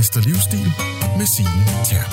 [0.00, 0.72] Vester Livsstil
[1.18, 2.12] med Signe Terp.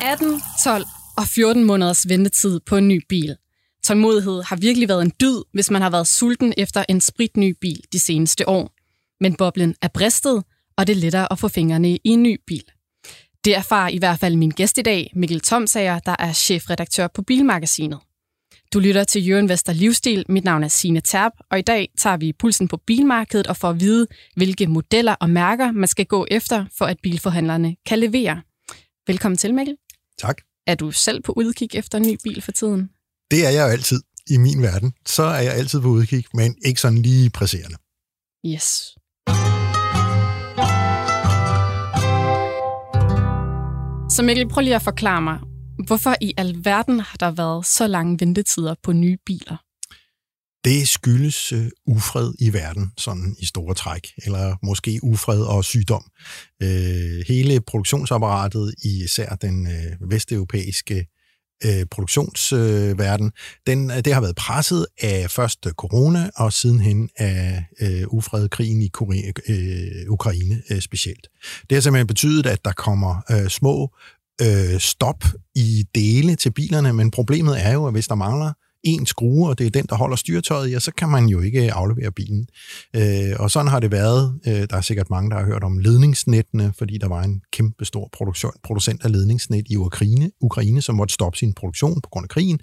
[0.00, 0.84] ...18, 12
[1.16, 3.36] og 14 måneders ventetid på en ny bil.
[3.84, 7.80] Tålmodighed har virkelig været en dyd, hvis man har været sulten efter en spritny bil
[7.92, 8.72] de seneste år.
[9.20, 10.44] Men boblen er bristet,
[10.76, 12.64] og det er lettere at få fingrene i en ny bil.
[13.44, 17.22] Det erfarer i hvert fald min gæst i dag, Mikkel Tomsager, der er chefredaktør på
[17.22, 17.98] Bilmagasinet.
[18.72, 20.24] Du lytter til Jørgen Vester Livsstil.
[20.28, 23.70] Mit navn er Signe Terp, og i dag tager vi pulsen på bilmarkedet og får
[23.70, 28.42] at vide, hvilke modeller og mærker man skal gå efter, for at bilforhandlerne kan levere.
[29.06, 29.76] Velkommen til, Mikkel.
[30.18, 30.40] Tak.
[30.66, 32.90] Er du selv på udkig efter en ny bil for tiden?
[33.30, 34.92] Det er jeg jo altid i min verden.
[35.06, 37.76] Så er jeg altid på udkig, men ikke sådan lige presserende.
[38.46, 38.64] Yes.
[44.10, 45.38] Så Mikkel, prøv lige at forklare mig,
[45.86, 49.56] hvorfor i alverden har der været så lange ventetider på nye biler?
[50.64, 56.04] Det skyldes øh, ufred i verden, sådan i store træk, eller måske ufred og sygdom.
[56.62, 61.06] Øh, hele produktionsapparatet i især den øh, vesteuropæiske
[61.64, 63.32] øh, produktionsverden, øh,
[63.66, 68.88] den, det har været presset af først øh, corona og sidenhen af uh, ufredkrigen i
[68.88, 71.28] Korea, øh, Ukraine øh, specielt.
[71.70, 73.94] Det har simpelthen betydet, at der kommer øh, små
[74.42, 78.52] øh, stop i dele til bilerne, men problemet er jo, at hvis der mangler
[78.84, 81.72] en skrue, og det er den, der holder styretøjet, ja, så kan man jo ikke
[81.72, 82.48] aflevere bilen.
[82.96, 84.40] Øh, og sådan har det været.
[84.46, 87.84] Øh, der er sikkert mange, der har hørt om ledningsnettene, fordi der var en kæmpe
[87.84, 92.24] stor produktion, producent af ledningsnet i Ukraine, Ukraine, som måtte stoppe sin produktion på grund
[92.24, 92.60] af krigen.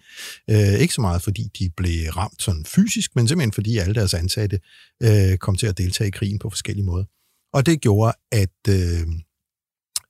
[0.50, 4.14] Øh, ikke så meget, fordi de blev ramt sådan fysisk, men simpelthen fordi alle deres
[4.14, 4.60] ansatte
[5.04, 7.06] øh, kom til at deltage i krigen på forskellige måder.
[7.54, 8.70] Og det gjorde, at...
[8.70, 9.08] Øh,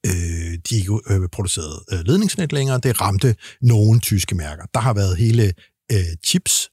[0.05, 2.79] øh, de ikke øh, producerede øh, ledningsnet længere.
[2.79, 4.63] Det ramte nogle tyske mærker.
[4.73, 5.53] Der har været hele
[5.91, 6.69] øh, chips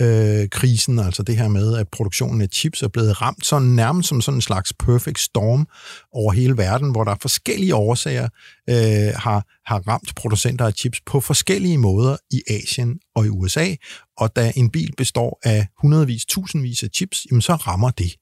[0.00, 4.08] øh, krisen, altså det her med, at produktionen af chips er blevet ramt sådan nærmest
[4.08, 5.66] som sådan en slags perfect storm
[6.12, 8.28] over hele verden, hvor der er forskellige årsager
[8.70, 13.74] øh, har, har ramt producenter af chips på forskellige måder i Asien og i USA,
[14.18, 18.12] og da en bil består af hundredvis, tusindvis af chips, jamen så rammer det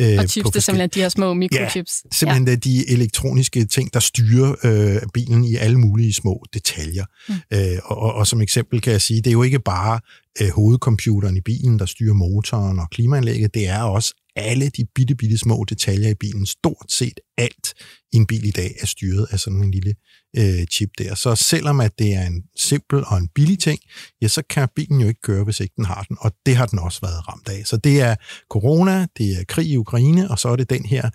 [0.00, 2.02] Øh, og chips, det er simpelthen de her små mikrochips.
[2.04, 2.54] Ja, simpelthen ja.
[2.54, 7.04] de elektroniske ting, der styrer øh, bilen i alle mulige små detaljer.
[7.28, 7.34] Mm.
[7.52, 10.00] Øh, og, og som eksempel kan jeg sige, det er jo ikke bare
[10.42, 15.14] øh, hovedcomputeren i bilen, der styrer motoren og klimaanlægget, det er også alle de bitte,
[15.14, 16.46] bitte små detaljer i bilen.
[16.46, 17.74] Stort set alt
[18.12, 19.94] i en bil i dag er styret af sådan en lille
[20.36, 21.14] øh, chip der.
[21.14, 23.78] Så selvom at det er en simpel og en billig ting,
[24.22, 26.66] ja, så kan bilen jo ikke køre, hvis ikke den har den, og det har
[26.66, 27.66] den også været ramt af.
[27.66, 28.14] Så det er
[28.50, 31.10] corona, det er krig i Ukraine, og så er det den her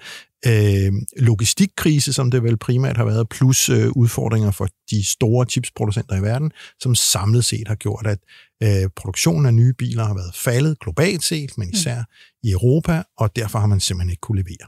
[0.48, 6.16] øh, logistikkrise, som det vel primært har været, plus øh, udfordringer for de store chipsproducenter
[6.16, 8.20] i verden, som samlet set har gjort, at
[8.64, 12.04] øh, produktionen af nye biler har været faldet globalt set, men især mm.
[12.44, 14.68] i Europa, og derfor har man simpelthen ikke kunne levere.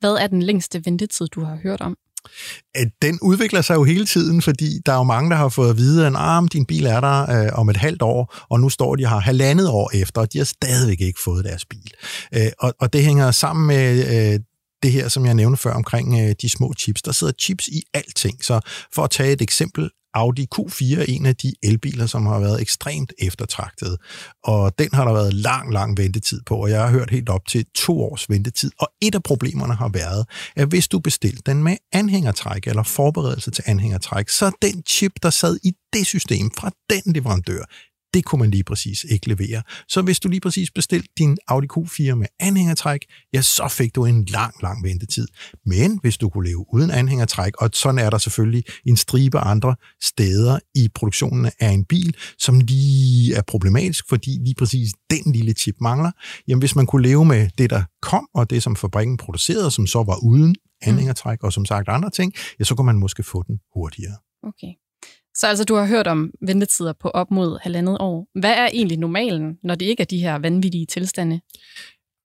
[0.00, 1.96] Hvad er den længste ventetid, du har hørt om?
[3.02, 5.76] Den udvikler sig jo hele tiden, fordi der er jo mange, der har fået at
[5.76, 8.96] vide, at ah, din bil er der øh, om et halvt år, og nu står
[8.96, 11.92] de her halvandet år efter, og de har stadigvæk ikke fået deres bil.
[12.34, 14.40] Øh, og, og det hænger sammen med øh,
[14.82, 17.02] det her, som jeg nævnte før omkring øh, de små chips.
[17.02, 18.44] Der sidder chips i alting.
[18.44, 18.60] Så
[18.94, 22.60] for at tage et eksempel, Audi Q4 er en af de elbiler, som har været
[22.60, 23.96] ekstremt eftertragtet.
[24.44, 27.46] Og den har der været lang, lang ventetid på, og jeg har hørt helt op
[27.48, 28.70] til to års ventetid.
[28.78, 30.26] Og et af problemerne har været,
[30.56, 35.30] at hvis du bestilte den med anhængertræk eller forberedelse til anhængertræk, så den chip, der
[35.30, 37.64] sad i det system fra den leverandør,
[38.14, 39.62] det kunne man lige præcis ikke levere.
[39.88, 43.00] Så hvis du lige præcis bestilte din Audi Q4 med anhængertræk,
[43.34, 45.28] ja, så fik du en lang, lang ventetid.
[45.66, 49.76] Men hvis du kunne leve uden anhængertræk, og sådan er der selvfølgelig en stribe andre
[50.02, 55.52] steder i produktionen af en bil, som lige er problematisk, fordi lige præcis den lille
[55.52, 56.10] chip mangler,
[56.48, 59.86] jamen hvis man kunne leve med det, der kom, og det, som fabrikken producerede, som
[59.86, 63.42] så var uden anhængertræk, og som sagt andre ting, ja, så kunne man måske få
[63.42, 64.16] den hurtigere.
[64.42, 64.79] Okay.
[65.34, 68.26] Så altså, du har hørt om ventetider på op mod halvandet år.
[68.40, 71.40] Hvad er egentlig normalen, når det ikke er de her vanvittige tilstande?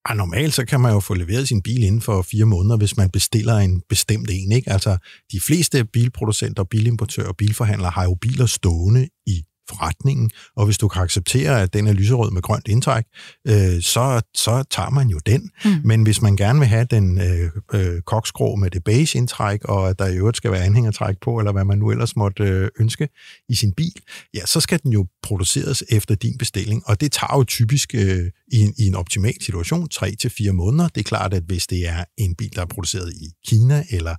[0.10, 2.98] Ja, normalt så kan man jo få leveret sin bil inden for fire måneder, hvis
[2.98, 4.52] man bestiller en bestemt en.
[4.52, 4.72] Ikke?
[4.72, 4.98] Altså,
[5.31, 10.88] de fleste bilproducenter, bilimportører og bilforhandlere har jo biler stående i forretningen, og hvis du
[10.88, 13.03] kan acceptere, at den er lyserød med grønt indtræk,
[13.47, 15.50] øh, så, så tager man jo den.
[15.65, 15.71] Mm.
[15.83, 19.89] Men hvis man gerne vil have den øh, øh, koksgrå med det beige indtræk, og
[19.89, 22.69] at der i øvrigt skal være anhængertræk på, eller hvad man nu ellers måtte øh,
[22.79, 23.09] ønske
[23.50, 23.95] i sin bil,
[24.33, 28.31] ja, så skal den jo produceres efter din bestilling, og det tager jo typisk øh,
[28.51, 30.88] i, en, i en optimal situation 3 til fire måneder.
[30.88, 34.15] Det er klart, at hvis det er en bil, der er produceret i Kina eller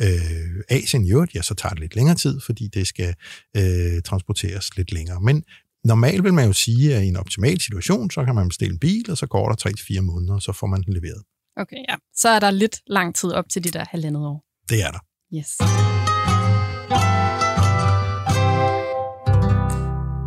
[0.00, 3.14] øh, Asien i øvrigt, ja, så tager det lidt længere tid, fordi det skal
[3.56, 5.20] øh, transporteres lidt længere.
[5.20, 5.44] Men
[5.84, 8.78] normalt vil man jo sige, at i en optimal situation, så kan man bestille en
[8.78, 11.22] bil, og så går der 3-4 måneder, og så får man den leveret.
[11.56, 11.94] Okay, ja.
[12.14, 14.44] Så er der lidt lang tid op til de der halvandet år.
[14.68, 14.98] Det er der.
[15.36, 15.50] Yes.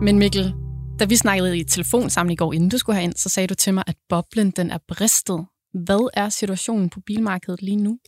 [0.01, 0.53] Men Mikkel,
[0.99, 3.55] da vi snakkede i telefon sammen i går, inden du skulle herind, så sagde du
[3.55, 5.45] til mig, at boblen den er bristet.
[5.73, 7.99] Hvad er situationen på bilmarkedet lige nu?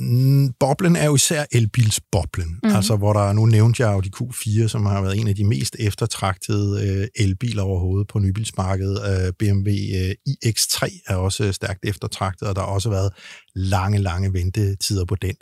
[0.00, 2.76] Mm, boblen er jo især elbilsboblen, mm-hmm.
[2.76, 5.76] altså hvor der, nu nævnte jeg Audi Q4, som har været en af de mest
[5.78, 9.26] eftertragtede øh, elbiler overhovedet på nybilsmarkedet.
[9.26, 13.12] Øh, BMW øh, iX3 er også stærkt eftertragtet, og der har også været
[13.54, 15.34] lange, lange ventetider på den.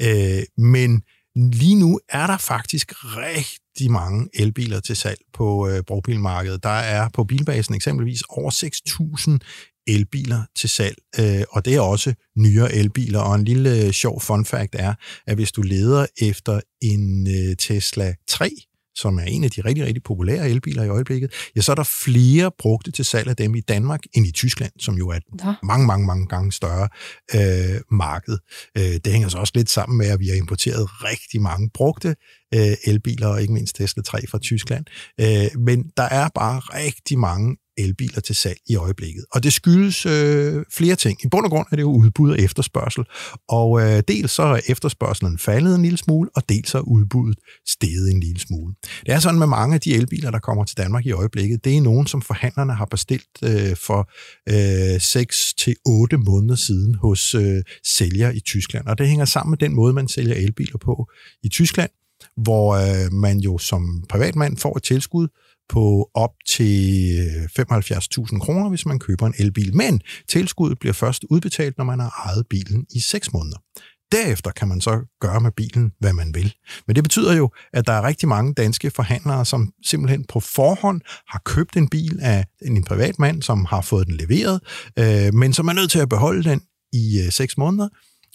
[0.00, 1.02] Øh, men
[1.36, 6.62] lige nu er der faktisk rigtig mange elbiler til salg på øh, brugbilmarkedet.
[6.62, 9.38] Der er på bilbasen eksempelvis over 6.000
[9.86, 13.20] elbiler til salg, øh, og det er også nyere elbiler.
[13.20, 14.94] Og en lille øh, sjov fun fact er,
[15.26, 18.50] at hvis du leder efter en øh, Tesla 3,
[18.94, 21.90] som er en af de rigtig, rigtig populære elbiler i øjeblikket, ja, så er der
[22.04, 25.22] flere brugte til salg af dem i Danmark end i Tyskland, som jo er et
[25.44, 25.54] ja.
[25.62, 26.88] mange, mange, mange gange større
[27.34, 28.38] øh, marked.
[28.78, 32.16] Øh, det hænger så også lidt sammen med, at vi har importeret rigtig mange brugte
[32.54, 34.84] øh, elbiler, og ikke mindst Tesla 3 fra Tyskland.
[35.20, 39.24] Øh, men der er bare rigtig mange elbiler til salg i øjeblikket.
[39.32, 41.24] Og det skyldes øh, flere ting.
[41.24, 43.04] I bund og grund er det jo udbud og efterspørgsel.
[43.48, 47.38] Og øh, dels så er efterspørgselen faldet en lille smule, og dels så er udbuddet
[47.68, 48.74] steget en lille smule.
[49.06, 51.64] Det er sådan med mange af de elbiler, der kommer til Danmark i øjeblikket.
[51.64, 54.10] Det er nogen, som forhandlerne har bestilt øh, for
[54.94, 58.86] øh, 6 til 8 måneder siden hos øh, sælger i Tyskland.
[58.86, 61.10] Og det hænger sammen med den måde, man sælger elbiler på
[61.42, 61.90] i Tyskland,
[62.36, 65.28] hvor øh, man jo som privatmand får et tilskud,
[65.70, 69.76] på op til øh, 75.000 kroner, hvis man køber en elbil.
[69.76, 73.58] Men tilskuddet bliver først udbetalt, når man har ejet bilen i 6 måneder.
[74.12, 76.54] Derefter kan man så gøre med bilen, hvad man vil.
[76.86, 81.00] Men det betyder jo, at der er rigtig mange danske forhandlere, som simpelthen på forhånd
[81.28, 84.60] har købt en bil af en privat mand, som har fået den leveret,
[84.98, 86.62] øh, men som er nødt til at beholde den
[86.92, 87.88] i øh, 6 måneder,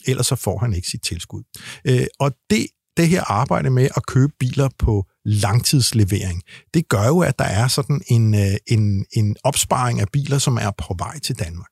[0.07, 1.43] ellers så får han ikke sit tilskud.
[1.87, 2.67] Øh, og det,
[2.97, 6.41] det her arbejde med at købe biler på langtidslevering.
[6.73, 10.57] Det gør jo, at der er sådan en, øh, en, en opsparing af biler, som
[10.57, 11.69] er på vej til Danmark.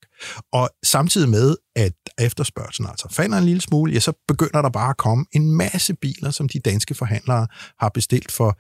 [0.54, 4.90] Og samtidig med, at efterspørgselen altså falder en lille smule, ja, så begynder der bare
[4.90, 7.48] at komme en masse biler, som de danske forhandlere
[7.80, 8.58] har bestilt for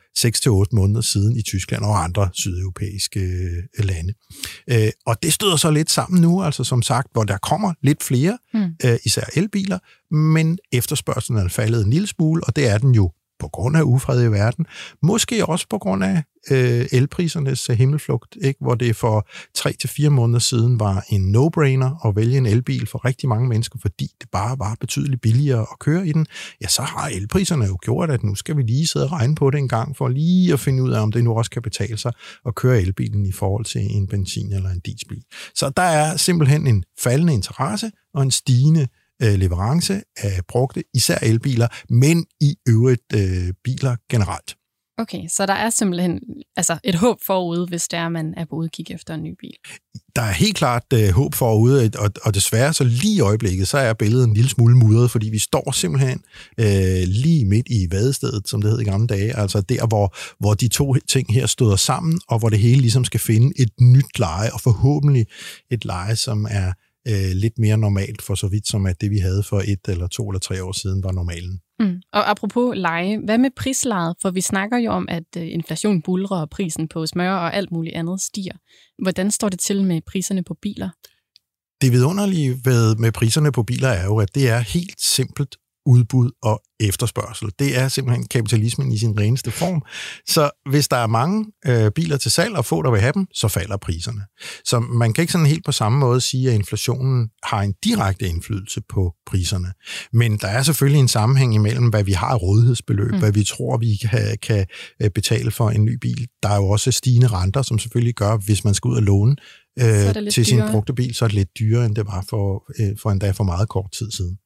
[0.66, 4.14] 6-8 måneder siden i Tyskland og andre sydeuropæiske øh, lande.
[4.68, 8.04] Øh, og det støder så lidt sammen nu, altså som sagt, hvor der kommer lidt
[8.04, 8.76] flere, mm.
[9.06, 9.80] især elbiler,
[10.16, 13.12] men efterspørgselen er faldet en lille smule, og det er den jo
[13.44, 14.66] på grund af ufred i verden,
[15.02, 18.60] måske også på grund af øh, elprisernes øh, himmelflugt, ikke?
[18.62, 23.30] hvor det for 3-4 måneder siden var en no-brainer at vælge en elbil for rigtig
[23.30, 26.26] mange mennesker, fordi det bare var betydeligt billigere at køre i den,
[26.62, 29.50] ja, så har elpriserne jo gjort, at nu skal vi lige sidde og regne på
[29.50, 31.98] det en gang, for lige at finde ud af, om det nu også kan betale
[31.98, 32.12] sig
[32.46, 35.24] at køre elbilen i forhold til en benzin- eller en dieselbil.
[35.56, 38.88] Så der er simpelthen en faldende interesse og en stigende
[39.24, 44.56] øh, leverance af brugte, især elbiler, men i øvrigt øh, biler generelt.
[44.98, 46.20] Okay, så der er simpelthen
[46.58, 49.54] altså et håb forude, hvis det er, man er på udkig efter en ny bil.
[50.16, 53.78] Der er helt klart øh, håb forude, og, og desværre så lige i øjeblikket, så
[53.78, 56.24] er billedet en lille smule mudret, fordi vi står simpelthen
[56.58, 60.54] øh, lige midt i vadestedet, som det hed i gamle dage, altså der, hvor, hvor
[60.54, 64.20] de to ting her støder sammen, og hvor det hele ligesom skal finde et nyt
[64.20, 65.26] leje, og forhåbentlig
[65.72, 66.74] et leje, som er
[67.08, 70.08] øh, lidt mere normalt, for så vidt som at det, vi havde for et eller
[70.08, 71.60] to eller tre år siden, var normalen.
[71.80, 72.02] Mm.
[72.14, 74.16] Og apropos leje, hvad med prislejet?
[74.22, 77.72] For vi snakker jo om, at øh, inflation bulrer, og prisen på smør og alt
[77.72, 78.54] muligt andet stiger.
[79.04, 80.90] Hvordan står det til med priserne på biler?
[81.82, 86.32] Det vidunderlige ved, med priserne på biler er jo, at det er helt simpelt udbud
[86.44, 87.50] og efterspørgsel.
[87.60, 89.82] Det er simpelthen kapitalismen i sin reneste form.
[90.28, 93.28] Så hvis der er mange øh, biler til salg, og få der vil have dem,
[93.34, 94.22] så falder priserne.
[94.66, 98.28] Så man kan ikke sådan helt på samme måde sige, at inflationen har en direkte
[98.28, 99.68] indflydelse på priserne.
[100.14, 103.20] Men der er selvfølgelig en sammenhæng imellem, hvad vi har af rådighedsbeløb, mm.
[103.20, 104.66] hvad vi tror, vi kan, kan
[105.02, 106.28] øh, betale for en ny bil.
[106.44, 109.36] Der er jo også stigende renter, som selvfølgelig gør, hvis man skal ud og låne
[109.80, 112.98] øh, til sin brugte bil, så er det lidt dyrere, end det var for, øh,
[113.02, 114.38] for endda for meget kort tid siden.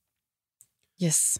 [1.03, 1.39] Yes.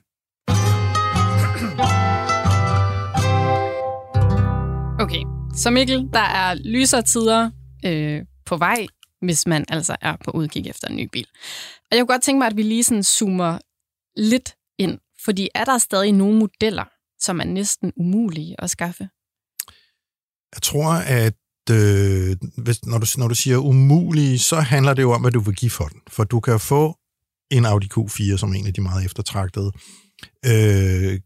[4.99, 5.23] Okay,
[5.55, 7.51] så Mikkel, der er lysere tider
[7.85, 8.87] øh, på vej,
[9.21, 11.27] hvis man altså er på udkig efter en ny bil.
[11.91, 13.59] Og jeg kunne godt tænke mig, at vi lige sådan zoomer
[14.17, 16.85] lidt ind, fordi er der stadig nogle modeller,
[17.19, 19.09] som er næsten umulige at skaffe?
[20.55, 21.37] Jeg tror, at
[21.71, 25.39] øh, hvis, når, du, når du siger umulige, så handler det jo om, hvad du
[25.39, 26.01] vil give for den.
[26.09, 26.97] For du kan få
[27.51, 29.71] en Audi Q4 som en af de meget eftertragtede.
[30.45, 31.19] Øh,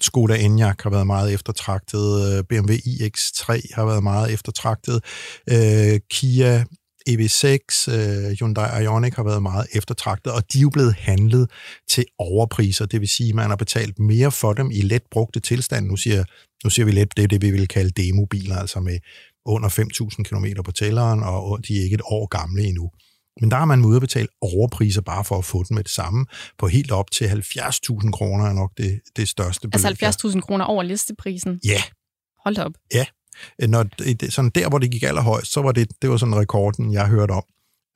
[0.00, 5.04] Skoda Enyaq har været meget eftertragtet, øh, BMW iX3 har været meget eftertragtet,
[5.50, 6.64] øh, Kia
[7.08, 11.50] EV6, øh, Hyundai Ioniq har været meget eftertragtet, og de er jo blevet handlet
[11.90, 15.40] til overpriser, det vil sige, at man har betalt mere for dem i let brugte
[15.40, 15.86] tilstand.
[15.86, 16.24] Nu siger,
[16.64, 18.98] nu siger vi let, det er det, vi vil kalde demobiler, altså med
[19.46, 22.90] under 5.000 km på tælleren, og de er ikke et år gamle endnu.
[23.40, 26.26] Men der har man betale overpriser bare for at få den med det samme,
[26.58, 29.86] på helt op til 70.000 kroner er nok det, det største beløb.
[29.86, 31.60] Altså 70.000 kroner over listeprisen?
[31.64, 31.82] Ja.
[32.44, 32.72] Hold op.
[32.94, 33.06] Ja.
[33.66, 33.86] Når,
[34.30, 37.32] sådan der, hvor det gik allerhøjst, så var det, det var sådan rekorden, jeg hørte
[37.32, 37.44] om.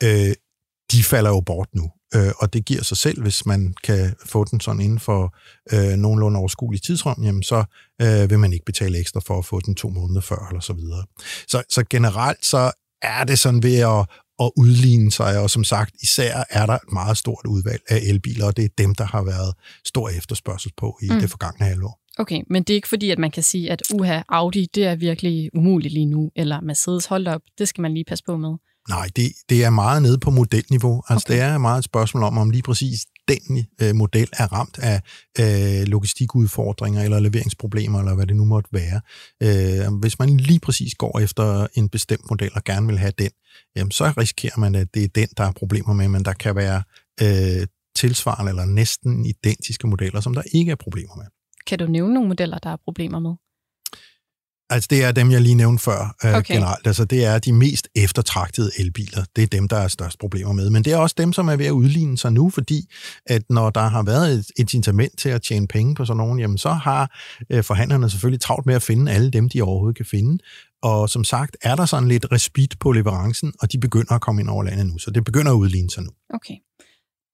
[0.02, 0.34] Øh,
[0.92, 1.90] de falder jo bort nu.
[2.14, 5.36] Øh, og det giver sig selv, hvis man kan få den sådan inden for
[5.72, 7.64] øh, nogenlunde overskuelig tidsrum, jamen så
[8.02, 10.72] øh, vil man ikke betale ekstra for at få den to måneder før, eller så
[10.72, 11.04] videre.
[11.48, 12.72] Så, så generelt så
[13.02, 14.06] er det sådan ved at,
[14.44, 18.46] at udligne sig, og som sagt, især er der et meget stort udvalg af elbiler,
[18.46, 19.54] og det er dem, der har været
[19.86, 21.20] stor efterspørgsel på i mm.
[21.20, 21.98] det forgangne halvår.
[22.18, 24.94] Okay, men det er ikke fordi, at man kan sige, at uha, Audi, det er
[24.94, 28.54] virkelig umuligt lige nu, eller Mercedes, hold op, det skal man lige passe på med.
[28.88, 31.02] Nej, det, det er meget nede på modelniveau.
[31.08, 31.34] Altså, okay.
[31.34, 35.00] det er meget et spørgsmål om, om lige præcis den øh, model er ramt af
[35.40, 39.00] øh, logistikudfordringer eller leveringsproblemer, eller hvad det nu måtte være.
[39.42, 43.30] Øh, hvis man lige præcis går efter en bestemt model og gerne vil have den,
[43.76, 46.56] jamen, så risikerer man, at det er den, der er problemer med, men der kan
[46.56, 46.82] være
[47.22, 51.26] øh, tilsvarende eller næsten identiske modeller, som der ikke er problemer med.
[51.66, 53.34] Kan du nævne nogle modeller, der er problemer med?
[54.72, 56.54] Altså, det er dem, jeg lige nævnte før øh, okay.
[56.54, 56.86] generelt.
[56.86, 59.24] Altså, det er de mest eftertragtede elbiler.
[59.36, 60.70] Det er dem, der er størst problemer med.
[60.70, 62.88] Men det er også dem, som er ved at udligne sig nu, fordi
[63.26, 66.58] at når der har været et incitament til at tjene penge på sådan nogen, jamen
[66.58, 67.18] så har
[67.50, 70.38] øh, forhandlerne selvfølgelig travlt med at finde alle dem, de overhovedet kan finde.
[70.82, 74.40] Og som sagt, er der sådan lidt respit på leverancen, og de begynder at komme
[74.40, 74.98] ind over landet nu.
[74.98, 76.10] Så det begynder at udligne sig nu.
[76.34, 76.54] Okay.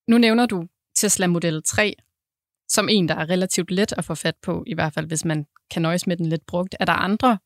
[0.09, 0.64] Nu nævner du
[0.97, 1.95] Tesla Model 3
[2.69, 5.47] som en, der er relativt let at få fat på, i hvert fald hvis man
[5.71, 6.77] kan nøjes med den lidt brugt.
[6.81, 7.39] Er der andre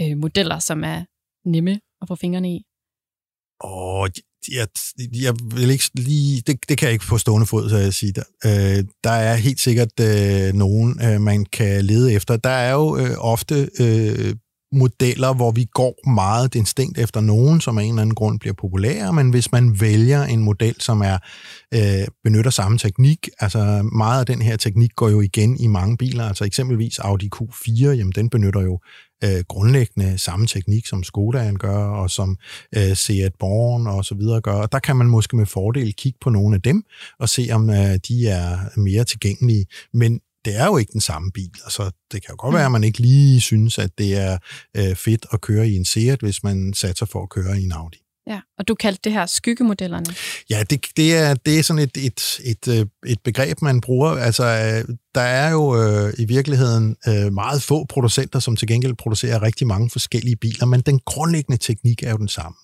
[0.00, 1.04] øh, modeller, som er
[1.44, 2.62] nemme at få fingrene i?
[3.64, 4.08] Åh,
[4.52, 4.68] jeg,
[5.22, 8.12] jeg vil ikke lige, det, det kan jeg ikke på stående fod, så jeg siger
[8.12, 12.36] Der, øh, der er helt sikkert øh, nogen, øh, man kan lede efter.
[12.36, 14.34] Der er jo øh, ofte øh,
[14.72, 18.54] modeller, hvor vi går meget instinkt efter nogen, som af en eller anden grund bliver
[18.54, 21.18] populære, men hvis man vælger en model, som er
[21.74, 25.96] øh, benytter samme teknik, altså meget af den her teknik går jo igen i mange
[25.96, 28.80] biler, altså eksempelvis Audi Q4, jamen den benytter jo
[29.24, 32.36] øh, grundlæggende samme teknik, som Skodaen gør, og som
[32.76, 34.52] øh, Seat Born og så videre gør.
[34.52, 36.82] Og der kan man måske med fordel kigge på nogle af dem,
[37.18, 39.66] og se om øh, de er mere tilgængelige.
[39.94, 41.50] Men det er jo ikke den samme bil.
[41.64, 44.38] Altså, det kan jo godt være, at man ikke lige synes, at det er
[44.76, 47.72] øh, fedt at køre i en Seat, hvis man satser for at køre i en
[47.72, 47.98] Audi.
[48.26, 50.14] Ja, og du kaldte det her skyggemodellerne.
[50.50, 54.10] Ja, det, det, er, det er sådan et, et, et, øh, et begreb, man bruger.
[54.10, 58.94] Altså, øh, der er jo øh, i virkeligheden øh, meget få producenter, som til gengæld
[58.94, 62.56] producerer rigtig mange forskellige biler, men den grundlæggende teknik er jo den samme.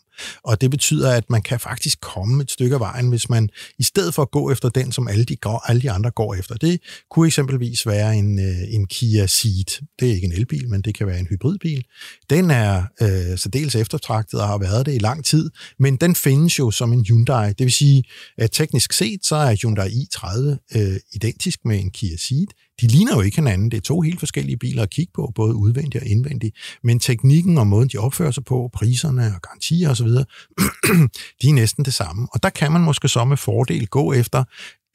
[0.43, 3.49] Og det betyder, at man kan faktisk komme et stykke af vejen, hvis man
[3.79, 6.35] i stedet for at gå efter den, som alle de, går, alle de andre går
[6.35, 6.55] efter.
[6.55, 9.83] Det kunne eksempelvis være en, øh, en Kia Ceed.
[10.01, 11.85] Det er ikke en elbil, men det kan være en hybridbil.
[12.31, 16.59] Den er øh, særdeles eftertragtet og har været det i lang tid, men den findes
[16.59, 17.49] jo som en Hyundai.
[17.49, 18.05] Det vil sige,
[18.39, 22.46] at teknisk set, så er Hyundai i30 øh, identisk med en Kia Ceed.
[22.81, 23.71] De ligner jo ikke hinanden.
[23.71, 26.57] Det er to helt forskellige biler at kigge på, både udvendigt og indvendigt.
[26.83, 30.09] Men teknikken og måden, de opfører sig på, priserne og garantier osv.,
[31.43, 32.29] de er næsten det samme.
[32.33, 34.45] Og der kan man måske så med fordel gå efter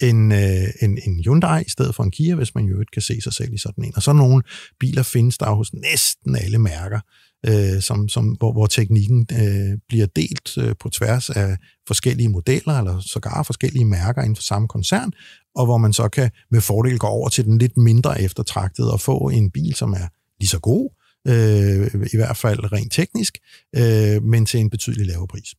[0.01, 3.01] en, øh, en, en Hyundai i stedet for en Kia, hvis man jo ikke kan
[3.01, 3.93] se sig selv i sådan en.
[3.95, 4.43] Og så nogle
[4.79, 7.00] biler findes der hos næsten alle mærker
[7.47, 11.57] øh, som, som, hvor, hvor teknikken øh, bliver delt øh, på tværs af
[11.88, 15.13] forskellige modeller, eller sågar forskellige mærker inden for samme koncern,
[15.55, 19.00] og hvor man så kan med fordel gå over til den lidt mindre eftertragtede og
[19.00, 20.08] få en bil, som er
[20.39, 20.89] lige så god,
[21.27, 23.38] øh, i hvert fald rent teknisk,
[23.75, 25.55] øh, men til en betydelig lavere pris.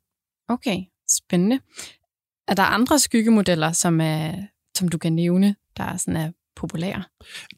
[0.48, 0.78] Okay,
[1.10, 1.60] spændende.
[2.48, 4.34] Er der andre skyggemodeller, som, er,
[4.78, 7.02] som du kan nævne, der sådan er populære?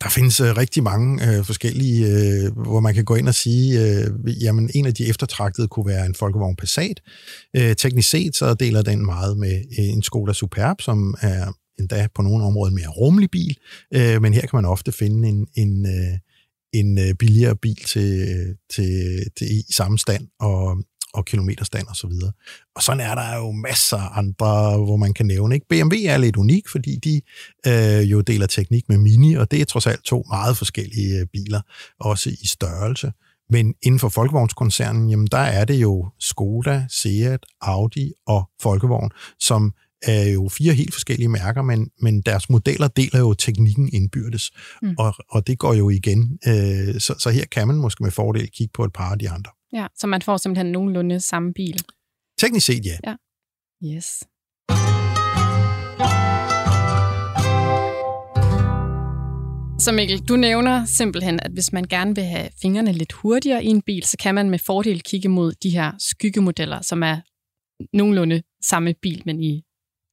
[0.02, 3.80] Der findes uh, rigtig mange uh, forskellige, uh, hvor man kan gå ind og sige,
[3.80, 7.00] uh, jamen en af de eftertragtede kunne være en Folkevogn Passat.
[7.58, 12.08] Uh, teknisk set så deler den meget med uh, en Skoda Superb, som er endda
[12.14, 13.56] på nogle områder en mere rummelig bil,
[13.94, 16.18] øh, men her kan man ofte finde en, en, øh,
[16.72, 20.76] en øh, billigere bil til, øh, til, til i samme stand og,
[21.14, 22.32] og kilometerstand og så videre.
[22.76, 25.54] Og sådan er der jo masser af andre, hvor man kan nævne.
[25.54, 25.66] Ikke?
[25.68, 27.20] BMW er lidt unik, fordi de
[27.66, 31.26] øh, jo deler teknik med Mini, og det er trods alt to meget forskellige øh,
[31.32, 31.60] biler,
[32.00, 33.12] også i størrelse.
[33.50, 39.72] Men inden for Folkevognskoncernen, jamen der er det jo Skoda, Seat, Audi og Folkevogn, som
[40.06, 44.50] er jo fire helt forskellige mærker, men, men deres modeller deler jo teknikken indbyrdes,
[44.82, 44.94] mm.
[44.98, 46.38] og, og det går jo igen.
[46.46, 49.30] Øh, så, så her kan man måske med fordel kigge på et par af de
[49.30, 49.50] andre.
[49.72, 51.80] Ja, så man får simpelthen nogenlunde samme bil.
[52.38, 52.96] Teknisk set, ja.
[53.06, 53.14] ja.
[53.94, 54.06] Yes.
[59.78, 63.66] Så Mikkel, du nævner simpelthen, at hvis man gerne vil have fingrene lidt hurtigere i
[63.66, 67.16] en bil, så kan man med fordel kigge mod de her skyggemodeller, som er
[67.96, 69.62] nogenlunde samme bil, men, i,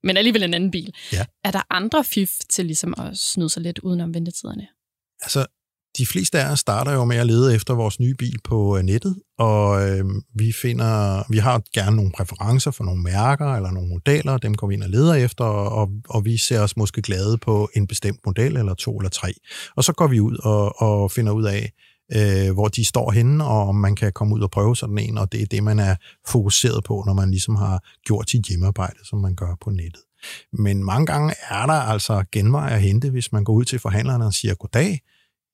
[0.04, 0.94] men alligevel en anden bil.
[1.14, 1.26] Ja.
[1.44, 4.68] Er der andre fif til ligesom at snyde sig lidt udenom ventetiderne?
[5.22, 5.46] Altså,
[5.98, 8.84] de fleste af os starter jo med at lede efter vores nye bil på øh,
[8.84, 10.06] nettet, og øh,
[10.36, 14.68] vi finder, vi har gerne nogle præferencer for nogle mærker eller nogle modeller, dem går
[14.68, 18.20] vi ind og leder efter, og, og vi ser os måske glade på en bestemt
[18.26, 19.34] model, eller to eller tre.
[19.76, 21.72] Og så går vi ud og, og finder ud af,
[22.16, 25.18] øh, hvor de står henne, og om man kan komme ud og prøve sådan en,
[25.18, 25.96] og det er det, man er
[26.28, 30.02] fokuseret på, når man ligesom har gjort sit hjemmearbejde, som man gør på nettet.
[30.54, 34.26] Men mange gange er der altså genvej at hente, hvis man går ud til forhandlerne
[34.26, 35.00] og siger, goddag,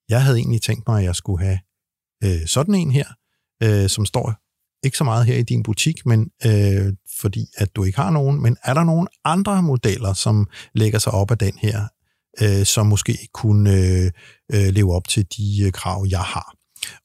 [0.09, 1.59] jeg havde egentlig tænkt mig, at jeg skulle have
[2.23, 3.05] øh, sådan en her,
[3.63, 4.33] øh, som står
[4.83, 8.41] ikke så meget her i din butik, men øh, fordi at du ikke har nogen.
[8.41, 11.87] Men er der nogle andre modeller, som lægger sig op af den her,
[12.41, 14.11] øh, som måske kunne øh,
[14.53, 16.53] øh, leve op til de øh, krav, jeg har?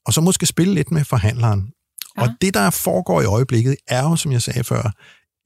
[0.05, 1.69] Og så måske spille lidt med forhandleren.
[2.17, 2.21] Ja.
[2.21, 4.91] Og det, der foregår i øjeblikket, er jo, som jeg sagde før,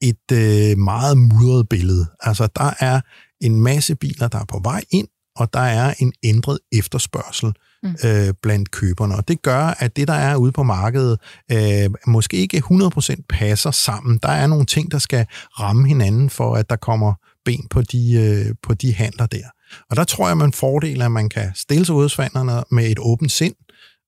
[0.02, 2.06] et øh, meget mudret billede.
[2.20, 3.00] Altså, der er
[3.40, 7.52] en masse biler, der er på vej ind, og der er en ændret efterspørgsel
[7.82, 7.96] mm.
[8.04, 9.16] øh, blandt køberne.
[9.16, 11.18] Og det gør, at det, der er ude på markedet,
[11.52, 14.18] øh, måske ikke 100% passer sammen.
[14.22, 15.26] Der er nogle ting, der skal
[15.60, 17.14] ramme hinanden, for at der kommer
[17.44, 19.48] ben på de, øh, på de handler der.
[19.90, 23.32] Og der tror jeg, man fordel, at man kan stille sig ud med et åbent
[23.32, 23.54] sind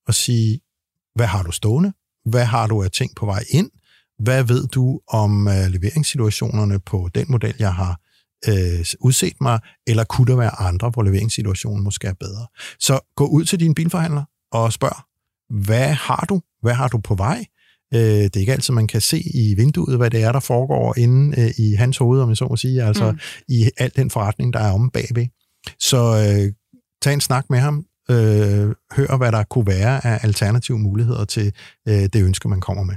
[0.06, 0.60] og sige,
[1.14, 1.92] hvad har du stående?
[2.24, 3.70] Hvad har du af ting på vej ind?
[4.18, 8.00] Hvad ved du om øh, leveringssituationerne på den model, jeg har
[8.48, 12.46] øh, udset mig, eller kunne der være andre, hvor leveringssituationen måske er bedre.
[12.78, 14.96] Så gå ud til din bilforhandler og spørg,
[15.64, 16.40] hvad har du?
[16.62, 17.44] Hvad har du på vej?
[17.94, 20.98] Øh, det er ikke altid, man kan se i vinduet, hvad det er, der foregår
[20.98, 23.18] inde øh, i hans hoved, om jeg så må sige, altså mm.
[23.48, 25.26] i al den forretning, der er om bagved.
[25.78, 26.52] Så øh,
[27.02, 31.52] tag en snak med ham, øh, hør, hvad der kunne være af alternative muligheder til
[31.88, 32.96] øh, det ønske, man kommer med.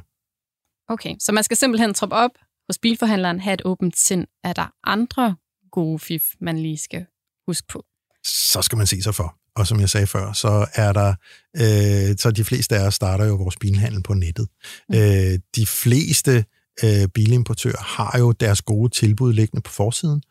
[0.90, 2.32] Okay, så man skal simpelthen troppe op,
[2.70, 4.28] hos bilforhandleren have et åbent sind.
[4.44, 5.36] Er der andre
[5.72, 7.06] gode fif, man lige skal
[7.48, 7.86] huske på?
[8.26, 9.36] Så skal man se sig for.
[9.56, 11.14] Og som jeg sagde før, så er der,
[11.56, 14.48] øh, så de fleste af os starter jo vores bilhandel på nettet.
[14.90, 14.96] Mm.
[14.96, 16.46] Øh, de fleste
[16.84, 20.22] øh, bilimportører har jo deres gode tilbud liggende på forsiden.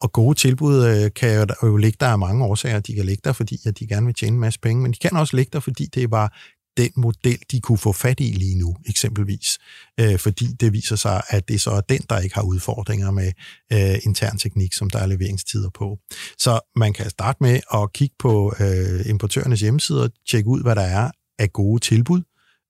[0.00, 2.80] Og gode tilbud øh, kan jo, jo ligge der af mange årsager.
[2.80, 4.98] De kan ligge der, fordi at de gerne vil tjene en masse penge, men de
[4.98, 6.38] kan også ligge der, fordi det var
[6.76, 9.58] den model, de kunne få fat i lige nu, eksempelvis.
[10.00, 13.32] Øh, fordi det viser sig, at det så er den, der ikke har udfordringer med
[13.72, 15.98] øh, intern teknik, som der er leveringstider på.
[16.38, 20.76] Så man kan starte med at kigge på øh, importørernes hjemmesider og tjekke ud, hvad
[20.76, 22.22] der er af gode tilbud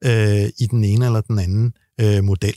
[0.05, 2.55] øh, i den ene eller den anden øh, model.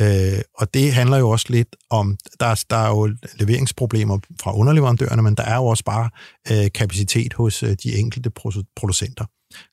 [0.00, 5.22] Øh, og det handler jo også lidt om, der, der er jo leveringsproblemer fra underleverandørerne,
[5.22, 6.10] men der er jo også bare
[6.52, 8.30] øh, kapacitet hos øh, de enkelte
[8.76, 9.24] producenter.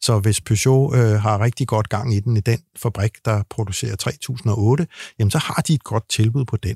[0.01, 3.95] Så hvis Peugeot øh, har rigtig godt gang i den i den fabrik, der producerer
[3.95, 4.87] 3008,
[5.19, 6.75] jamen så har de et godt tilbud på den.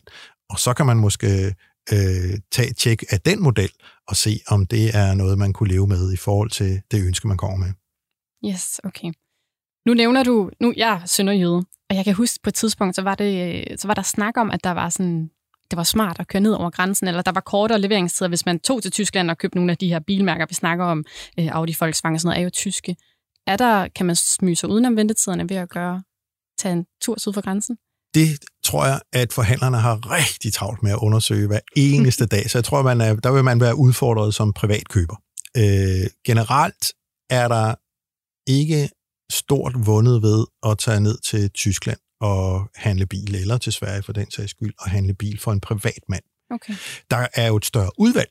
[0.50, 1.56] Og så kan man måske
[1.94, 3.72] øh, tage et tjek af den model
[4.08, 7.28] og se, om det er noget, man kunne leve med i forhold til det ønske,
[7.28, 7.74] man kommer med.
[8.46, 9.12] Yes, okay.
[9.86, 13.02] Nu nævner du, nu jeg er sønderjyde, og jeg kan huske på et tidspunkt, så
[13.02, 15.30] var, det, så var der snak om, at der var sådan
[15.72, 18.60] det var smart at køre ned over grænsen, eller der var kortere leveringstider, hvis man
[18.60, 21.06] tog til Tyskland og købte nogle af de her bilmærker, vi snakker om,
[21.40, 22.96] øh, Audi, Volkswagen og sådan noget, er jo tyske.
[23.48, 26.04] Er der, kan man smyge sig udenom ventetiderne ved at gøre,
[26.58, 27.78] tage en tur syd for grænsen?
[28.14, 32.58] Det tror jeg, at forhandlerne har rigtig travlt med at undersøge hver eneste dag, så
[32.58, 35.16] jeg tror, man er, der vil man være udfordret som privatkøber.
[35.58, 36.94] Øh, generelt
[37.30, 37.76] er der
[38.48, 38.90] ikke
[39.30, 44.14] stort vundet ved at tage ned til Tyskland at handle bil, eller til Sverige for
[44.14, 46.24] den sags skyld, at handle bil for en privat mand.
[46.52, 46.74] Okay.
[47.12, 48.30] Der er jo et større udvalg,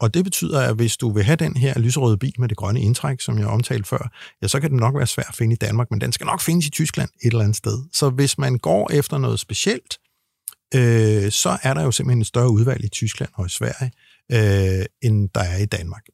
[0.00, 2.80] og det betyder, at hvis du vil have den her lyserøde bil med det grønne
[2.80, 4.10] indtræk, som jeg omtalte før,
[4.42, 6.40] ja, så kan den nok være svær at finde i Danmark, men den skal nok
[6.40, 7.78] findes i Tyskland et eller andet sted.
[7.92, 9.98] Så hvis man går efter noget specielt,
[10.74, 13.92] øh, så er der jo simpelthen et større udvalg i Tyskland og i Sverige,
[14.32, 16.04] øh, end der er i Danmark.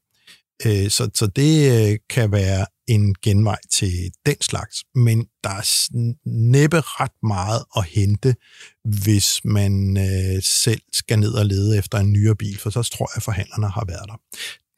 [0.66, 5.88] Øh, så, så det øh, kan være en genvej til den slags, men der er
[6.24, 8.36] næppe ret meget at hente,
[8.84, 13.10] hvis man øh, selv skal ned og lede efter en nyere bil, for så tror
[13.10, 14.16] jeg, at forhandlerne har været der.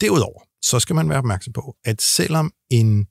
[0.01, 3.07] Derudover, så skal man være opmærksom på, at selvom en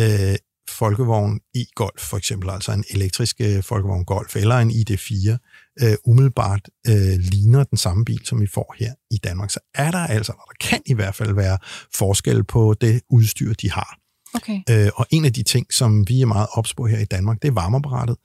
[0.00, 0.36] øh,
[0.72, 5.36] folkevogn e-Golf, for eksempel, altså en elektrisk øh, folkevogn Golf, eller en ID4,
[5.82, 9.90] øh, umiddelbart øh, ligner den samme bil, som vi får her i Danmark, så er
[9.90, 11.58] der altså, der kan i hvert fald være
[11.94, 14.01] forskel på det udstyr, de har.
[14.34, 14.60] Okay.
[14.70, 17.42] Øh, og en af de ting, som vi er meget ops på her i Danmark,
[17.42, 18.16] det er varmeapparatet.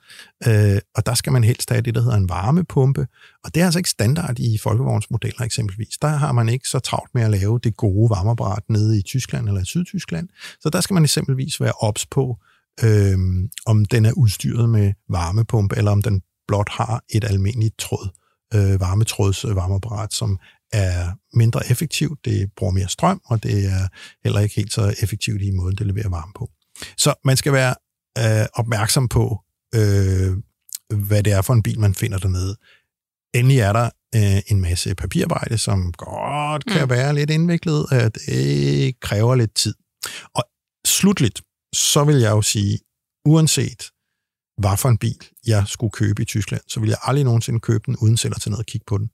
[0.48, 3.08] Øh, og der skal man helst have det, der hedder en varmepumpe.
[3.44, 5.98] Og det er altså ikke standard i folkevognsmodeller eksempelvis.
[6.02, 9.48] Der har man ikke så travlt med at lave det gode varmeapparat nede i Tyskland
[9.48, 10.30] eller i Sydtyskland.
[10.60, 12.38] Så der skal man eksempelvis være ops på,
[12.84, 13.18] øh,
[13.66, 18.10] om den er udstyret med varmepumpe, eller om den blot har et almindeligt tråd,
[18.54, 20.40] øh, varmetråds varmeapparat, som
[20.74, 23.88] er mindre effektivt, det bruger mere strøm, og det er
[24.24, 26.52] heller ikke helt så effektivt i måden, det leverer varme på.
[26.98, 27.76] Så man skal være
[28.18, 29.44] øh, opmærksom på,
[29.76, 30.38] øh,
[30.94, 32.56] hvad det er for en bil, man finder dernede.
[33.34, 36.90] Endelig er der øh, en masse papirarbejde, som godt kan mm.
[36.90, 37.86] være lidt indviklet.
[37.92, 39.74] at Det kræver lidt tid.
[40.34, 40.44] Og
[40.88, 41.42] slutligt,
[41.74, 42.80] så vil jeg jo sige,
[43.26, 43.92] uanset
[44.58, 47.84] hvad for en bil jeg skulle købe i Tyskland, så vil jeg aldrig nogensinde købe
[47.86, 49.10] den, uden selv at tage ned og kigge på den.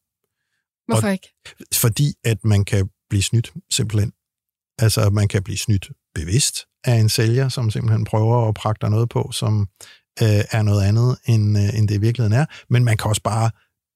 [0.87, 1.33] Hvorfor og, ikke?
[1.73, 4.11] Fordi at man kan blive snydt, simpelthen.
[4.79, 9.09] Altså, man kan blive snydt bevidst af en sælger, som simpelthen prøver at pragte noget
[9.09, 9.67] på, som
[10.21, 12.45] øh, er noget andet, end, øh, end det i virkeligheden er.
[12.69, 13.51] Men man kan også bare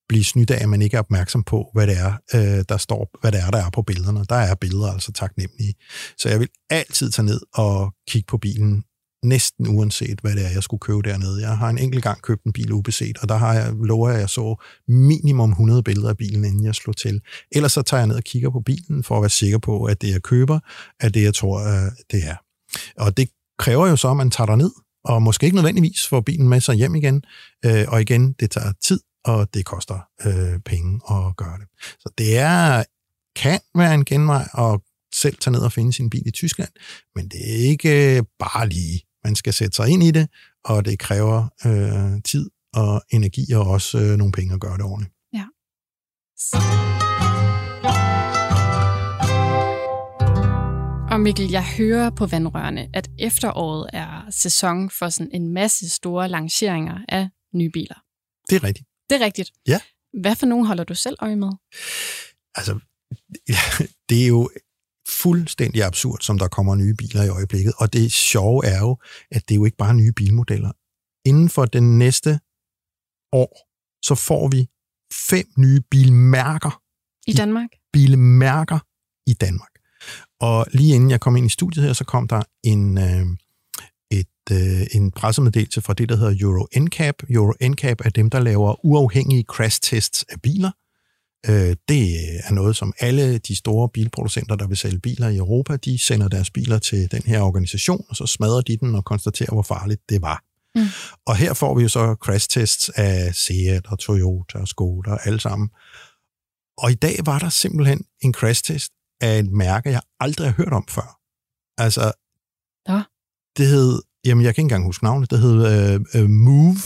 [0.10, 3.10] blive snydt af, at man ikke er opmærksom på, hvad det er, øh, der står,
[3.22, 4.26] hvad det er, der er på billederne.
[4.30, 5.74] Der er billeder altså taknemmelige.
[6.18, 8.84] Så jeg vil altid tage ned og kigge på bilen,
[9.26, 11.42] næsten uanset, hvad det er, jeg skulle købe dernede.
[11.42, 14.16] Jeg har en enkelt gang købt en bil ubeset, og der har jeg, lover jeg,
[14.16, 17.22] at jeg så minimum 100 billeder af bilen, inden jeg slog til.
[17.52, 20.02] Ellers så tager jeg ned og kigger på bilen, for at være sikker på, at
[20.02, 20.60] det, jeg køber,
[21.00, 22.36] er det, jeg tror, øh, det er.
[22.98, 24.72] Og det kræver jo så, at man tager ned
[25.08, 27.24] og måske ikke nødvendigvis får bilen med sig hjem igen.
[27.66, 31.68] Øh, og igen, det tager tid, og det koster øh, penge at gøre det.
[32.00, 32.84] Så det er,
[33.36, 34.80] kan være en genvej at
[35.14, 36.70] selv tage ned og finde sin bil i Tyskland,
[37.16, 40.30] men det er ikke øh, bare lige man skal sætte sig ind i det,
[40.64, 44.86] og det kræver øh, tid og energi og også øh, nogle penge at gøre det
[44.86, 45.14] ordentligt.
[45.34, 45.46] Ja.
[51.12, 56.30] Og Mikkel, jeg hører på vandrørene, at efteråret er sæson for sådan en masse store
[56.30, 58.00] lanceringer af nye biler.
[58.50, 58.88] Det er rigtigt.
[59.10, 59.52] Det er rigtigt.
[59.68, 59.80] Ja.
[60.22, 61.52] Hvad for nogen holder du selv øje med?
[62.56, 62.80] Altså,
[64.10, 64.50] det er jo
[65.08, 67.74] fuldstændig absurd, som der kommer nye biler i øjeblikket.
[67.78, 68.98] Og det sjove er jo,
[69.32, 70.72] at det er jo ikke bare nye bilmodeller.
[71.26, 72.40] Inden for den næste
[73.32, 73.68] år,
[74.06, 74.68] så får vi
[75.30, 76.82] fem nye bilmærker.
[77.28, 77.70] I Danmark?
[77.94, 78.80] Bilmærker
[79.30, 79.72] i Danmark.
[80.40, 83.26] Og lige inden jeg kom ind i studiet her, så kom der en, øh,
[84.12, 87.16] et, øh, en pressemeddelelse fra det, der hedder Euro NCAP.
[87.30, 90.72] Euro NCAP er dem, der laver uafhængige crash tests af biler.
[91.50, 95.76] Øh, det er noget, som alle de store bilproducenter, der vil sælge biler i Europa,
[95.76, 99.52] de sender deres biler til den her organisation, og så smadrer de den og konstaterer,
[99.52, 100.44] hvor farligt det var.
[100.76, 100.88] Mm.
[101.26, 105.20] Og her får vi jo så crash tests af Seat og Toyota og Skoda og
[105.28, 105.70] alle sammen.
[106.78, 110.54] Og i dag var der simpelthen en crash test af et mærke, jeg aldrig har
[110.54, 111.20] hørt om før.
[111.78, 112.12] Altså,
[112.90, 113.02] ja.
[113.58, 116.78] det hed, jamen jeg kan ikke engang huske navnet, det hed uh, uh, Move,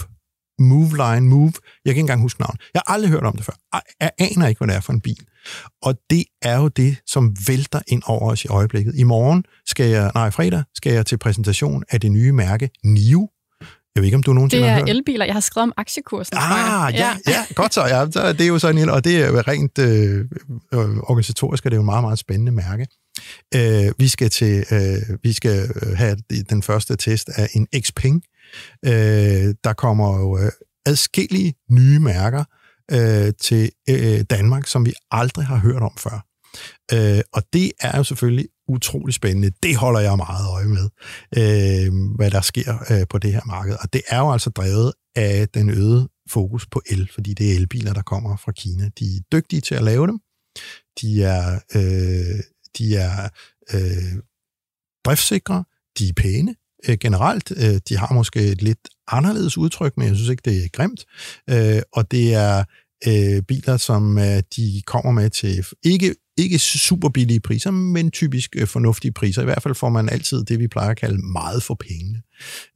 [0.62, 1.54] Move Line, Move.
[1.54, 2.56] Jeg kan ikke engang huske navn.
[2.74, 3.54] Jeg har aldrig hørt om det før.
[4.00, 5.26] Jeg aner ikke, hvad det er for en bil.
[5.82, 8.94] Og det er jo det, som vælter ind over os i øjeblikket.
[8.96, 13.30] I morgen skal jeg, nej, fredag skal jeg til præsentation af det nye mærke NIO.
[13.96, 15.26] Jeg ved ikke, om du nogensinde har hørt Det er elbiler.
[15.26, 16.38] Jeg har skrevet om aktiekursen.
[16.38, 17.86] Ah, ja, ja, ja, godt så.
[17.86, 20.26] Ja, det er jo sådan en, og det er rent øh,
[20.74, 22.88] øh, organisatorisk, og det er jo et meget, meget spændende mærke.
[23.56, 26.18] Øh, vi skal til, øh, vi skal have
[26.50, 28.22] den første test af en Xpeng,
[28.86, 30.52] Øh, der kommer jo øh,
[30.86, 32.44] adskillige nye mærker
[32.92, 36.26] øh, til øh, Danmark, som vi aldrig har hørt om før.
[36.94, 39.52] Øh, og det er jo selvfølgelig utrolig spændende.
[39.64, 40.90] Det holder jeg meget øje med,
[41.38, 43.76] øh, hvad der sker øh, på det her marked.
[43.82, 47.56] Og det er jo altså drevet af den øgede fokus på el, fordi det er
[47.56, 48.90] elbiler, der kommer fra Kina.
[49.00, 50.20] De er dygtige til at lave dem.
[51.02, 52.40] De er, øh,
[52.78, 53.30] de er
[53.74, 54.22] øh,
[55.06, 55.64] driftsikre,
[56.00, 56.56] de er pæne,
[56.90, 57.52] øh, generelt.
[57.58, 61.06] Øh, de har måske et lidt anderledes udtryk, men jeg synes ikke, det er grimt.
[61.50, 62.64] Øh, og det er
[63.08, 68.56] øh, biler, som øh, de kommer med til ikke, ikke super billige priser, men typisk
[68.58, 69.42] øh, fornuftige priser.
[69.42, 72.22] I hvert fald får man altid det, vi plejer at kalde meget for pengene.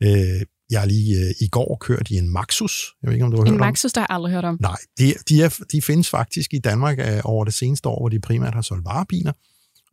[0.04, 2.86] Øh, jeg har lige øh, i går kørt i en Maxus.
[3.02, 4.58] Jeg ved ikke, om du har en hørt Maxus, der har jeg aldrig hørt om.
[4.62, 8.10] Nej, de, de, er, de findes faktisk i Danmark øh, over det seneste år, hvor
[8.10, 9.34] de primært har solgt varebiler,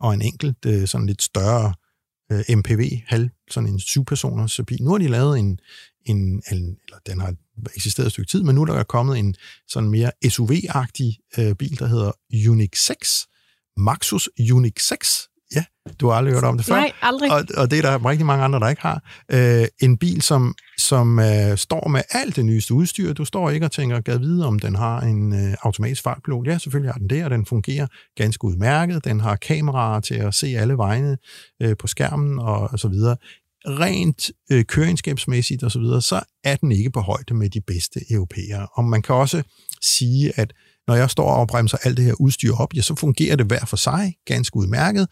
[0.00, 1.74] og en enkelt øh, sådan lidt større
[2.32, 4.82] øh, MPV, halv, sådan en syvpersoners bil.
[4.82, 5.58] Nu har de lavet en,
[6.04, 7.34] en, en, eller den har
[7.76, 9.34] eksisteret et stykke tid, men nu er der kommet en
[9.68, 12.12] sådan mere SUV-agtig øh, bil, der hedder
[12.50, 13.26] Unix 6.
[13.76, 15.28] Maxus Unix 6.
[15.54, 15.64] Ja,
[16.00, 16.74] du har aldrig hørt om det før.
[16.74, 17.32] Nej, aldrig.
[17.32, 19.02] Og, og det er der rigtig mange andre, der ikke har.
[19.32, 23.12] Øh, en bil, som, som øh, står med alt det nyeste udstyr.
[23.12, 26.46] Du står ikke og tænker, gad vide, om den har en øh, automatisk fartpilot.
[26.46, 27.86] Ja, selvfølgelig har den det, og den fungerer
[28.16, 29.04] ganske udmærket.
[29.04, 31.16] Den har kameraer til at se alle vejene
[31.62, 33.16] øh, på skærmen og, og så videre.
[33.66, 38.00] Rent øh, køreegenskabsmæssigt og så videre, så er den ikke på højde med de bedste
[38.10, 38.66] europæere.
[38.74, 39.42] Og man kan også
[39.82, 40.52] sige, at
[40.88, 43.64] når jeg står og bremser alt det her udstyr op, ja, så fungerer det hver
[43.64, 45.08] for sig ganske udmærket,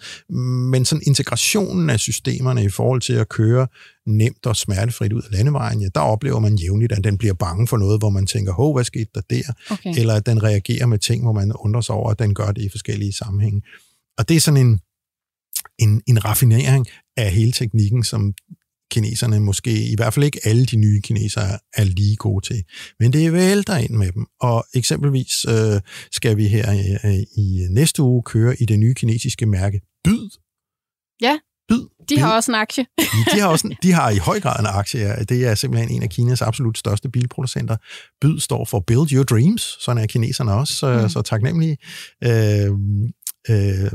[0.70, 3.66] men sådan integrationen af systemerne i forhold til at køre
[4.06, 7.66] nemt og smertefrit ud af landevejen, ja, der oplever man jævnligt, at den bliver bange
[7.66, 9.42] for noget, hvor man tænker, hov, hvad skete der der?
[9.70, 9.94] Okay.
[9.98, 12.62] Eller at den reagerer med ting, hvor man undrer sig over, at den gør det
[12.62, 13.62] i forskellige sammenhænge.
[14.18, 14.80] Og det er sådan en,
[15.78, 18.34] en, en raffinering af hele teknikken, som
[18.90, 22.62] kineserne måske, i hvert fald ikke alle de nye kinesere, er lige gode til.
[23.00, 24.26] Men det vælter ind med dem.
[24.40, 25.80] Og eksempelvis øh,
[26.12, 26.70] skal vi her
[27.04, 30.28] øh, i næste uge køre i det nye kinesiske mærke Byd.
[31.20, 31.84] Ja, Byd.
[32.08, 32.86] de har også en aktie.
[33.34, 35.00] de har også de har i høj grad en aktie.
[35.00, 35.14] ja.
[35.22, 37.76] Det er simpelthen en af Kinas absolut største bilproducenter.
[38.20, 39.62] Byd står for Build Your Dreams.
[39.84, 41.08] Sådan er kineserne også så, Mm.
[41.08, 41.76] så taknemmelige.
[42.24, 42.70] Øh,
[43.50, 43.92] øh,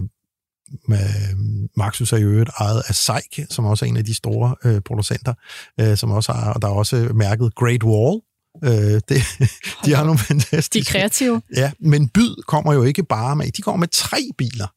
[1.78, 4.82] Maxus er i øvrigt ejet af Seik, som også er en af de store øh,
[4.82, 5.34] producenter,
[5.80, 8.22] øh, som også har, og der er også mærket Great Wall.
[8.64, 9.22] Øh, det,
[9.86, 10.92] de har nogle De er fantastiske...
[10.92, 11.42] kreative.
[11.56, 14.68] Ja, men Byd kommer jo ikke bare med, de kommer med tre biler.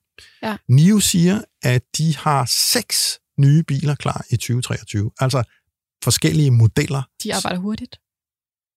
[0.42, 0.56] Ja.
[0.68, 5.10] NIO siger, at de har seks nye biler klar i 2023.
[5.20, 5.42] Altså
[6.04, 7.02] forskellige modeller.
[7.24, 7.98] De arbejder hurtigt.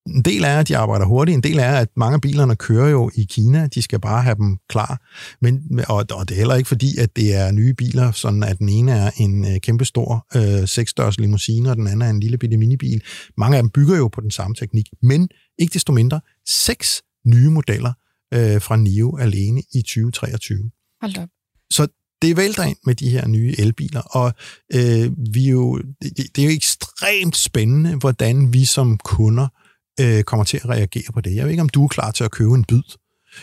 [0.06, 1.36] En del er, at de arbejder hurtigt.
[1.36, 3.66] En del er, at mange af bilerne kører jo i Kina.
[3.66, 5.00] De skal bare have dem klar.
[5.40, 8.58] Men, og, og det er heller ikke fordi, at det er nye biler, sådan at
[8.58, 12.38] den ene er en øh, kæmpestor øh, seksdørs limousine, og den anden er en lille
[12.38, 13.02] bitte minibil.
[13.36, 14.86] Mange af dem bygger jo på den samme teknik.
[15.02, 17.92] Men ikke desto mindre, seks nye modeller
[18.34, 21.28] øh, fra NIO alene i 2023 Hold op.
[22.22, 24.32] det vælter ind med de her nye elbiler, og
[24.74, 29.61] øh, vi er jo, det, det er jo ekstremt spændende, hvordan vi som kunder øh,
[30.24, 31.34] kommer til at reagere på det.
[31.36, 32.82] Jeg ved ikke, om du er klar til at købe en byd,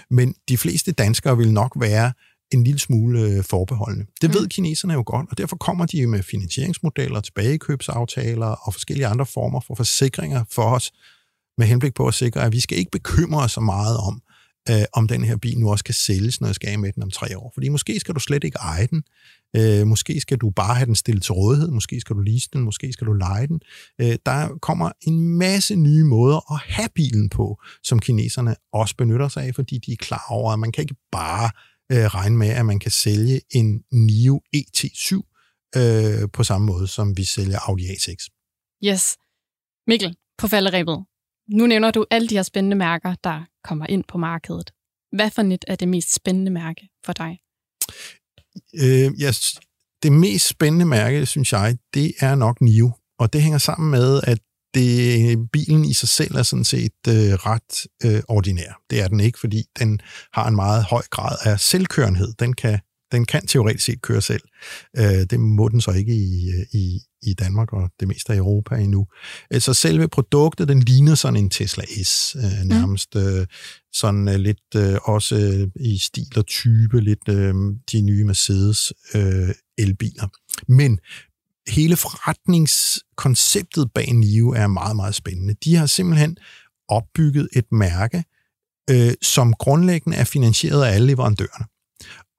[0.10, 2.14] men de fleste danskere vil nok være
[2.52, 4.06] en lille smule øh, forbeholdende.
[4.22, 4.50] Det ved Mm.
[4.50, 9.76] kineserne jo godt, og derfor kommer de med finansieringsmodeller, tilbagekøbsaftaler og forskellige andre former for
[9.76, 10.92] forsikringer for os,
[11.58, 14.22] med henblik på at sikre, at vi skal ikke bekymre os så meget om,
[14.70, 17.04] øh, om den her bil nu også kan sælges, når jeg skal af med den
[17.04, 17.52] om tre år.
[17.54, 19.04] Fordi måske skal du slet ikke eje den.
[19.56, 21.72] Øh, måske skal du bare have den stillet til rådighed.
[21.72, 22.62] Måske skal du lease den.
[22.62, 23.62] Måske skal du lege den.
[24.02, 29.28] Øh, der kommer en masse nye måder at have bilen på, som kineserne også benytter
[29.28, 31.52] sig af, fordi de er klar over, at man kan ikke bare
[31.92, 35.12] øh, regne med, at man kan sælge en NIO ET7
[35.78, 38.28] øh, på samme måde, som vi sælger Audi A6.
[38.86, 39.18] Yes.
[39.88, 41.06] Mikkel, på falderæbet.
[41.50, 44.72] Nu nævner du alle de her spændende mærker, der kommer ind på markedet.
[45.12, 47.40] Hvad for net er det mest spændende mærke for dig?
[48.74, 49.32] Øh, ja,
[50.04, 52.92] det mest spændende mærke, synes jeg, det er nok NIO.
[53.20, 54.40] Og det hænger sammen med, at
[54.74, 58.82] det, bilen i sig selv er sådan set øh, ret øh, ordinær.
[58.90, 60.02] Det er den ikke, fordi den
[60.34, 62.34] har en meget høj grad af selvkørenhed.
[62.40, 62.80] Den kan,
[63.12, 64.42] den kan teoretisk set køre selv.
[64.98, 68.38] Øh, det må den så ikke i, øh, i, i Danmark og det meste af
[68.38, 69.08] Europa endnu.
[69.54, 73.16] Øh, Så selve produktet, den ligner sådan en Tesla S øh, nærmest.
[73.16, 73.48] Øh,
[73.94, 77.54] sådan øh, lidt øh, også øh, i stil og type, lidt øh,
[77.92, 80.28] de nye Mercedes øh, elbiler.
[80.72, 81.00] Men
[81.68, 85.56] hele forretningskonceptet bag NIO er meget, meget spændende.
[85.64, 86.38] De har simpelthen
[86.88, 88.24] opbygget et mærke,
[88.90, 91.66] øh, som grundlæggende er finansieret af alle leverandørerne.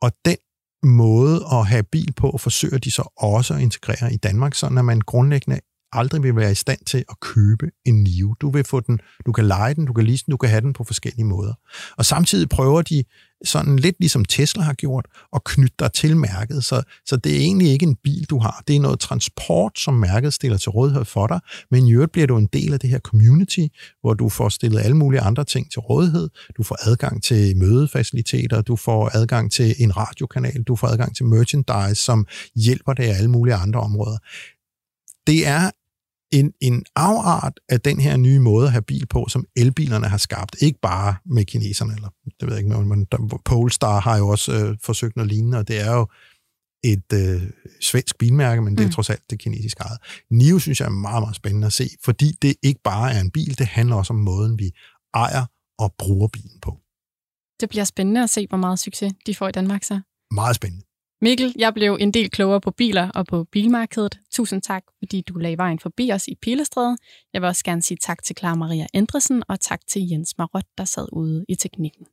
[0.02, 0.36] Og den
[0.82, 4.84] måde at have bil på, forsøger de så også at integrere i Danmark, sådan at
[4.84, 5.60] man grundlæggende
[5.92, 8.34] aldrig vil være i stand til at købe en NIO.
[8.40, 10.60] Du vil få den, du kan lege den, du kan lease den, du kan have
[10.60, 11.54] den på forskellige måder.
[11.96, 13.04] Og samtidig prøver de
[13.44, 16.64] sådan lidt ligesom Tesla har gjort, at knytte dig til mærket.
[16.64, 18.62] Så, så det er egentlig ikke en bil, du har.
[18.68, 22.26] Det er noget transport, som mærket stiller til rådighed for dig, men i øvrigt bliver
[22.26, 23.66] du en del af det her community,
[24.00, 26.28] hvor du får stillet alle mulige andre ting til rådighed.
[26.56, 31.24] Du får adgang til mødefaciliteter, du får adgang til en radiokanal, du får adgang til
[31.24, 32.26] merchandise, som
[32.56, 34.18] hjælper dig i alle mulige andre områder.
[35.26, 35.70] Det er
[36.32, 40.16] en, en afart af den her nye måde at have bil på, som elbilerne har
[40.18, 40.56] skabt.
[40.62, 42.08] Ikke bare med kineserne, eller
[42.40, 43.06] det ved jeg ikke, men
[43.44, 46.06] Polestar har jo også øh, forsøgt noget lignende, og det er jo
[46.84, 47.42] et øh,
[47.80, 48.92] svensk bilmærke, men det er Mm.
[48.92, 49.98] trods alt det kinesiske eget.
[50.30, 53.30] NIO synes jeg er meget, meget spændende at se, fordi det ikke bare er en
[53.30, 54.70] bil, det handler også om måden, vi
[55.14, 55.44] ejer
[55.78, 56.78] og bruger bilen på.
[57.60, 60.00] Det bliver spændende at se, hvor meget succes de får i Danmark så.
[60.34, 60.84] Meget spændende.
[61.22, 64.18] Mikkel, jeg blev en del klogere på biler og på bilmarkedet.
[64.30, 66.96] Tusind tak, fordi du lagde vejen forbi os i Pilestræde.
[67.32, 70.64] Jeg vil også gerne sige tak til Clara Maria Andresen og tak til Jens Marot,
[70.78, 72.06] der sad ude i teknikken.